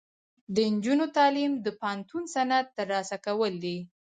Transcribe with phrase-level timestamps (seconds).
[0.53, 3.77] د نجونو تعلیم د پوهنتون سند ترلاسه کول دي.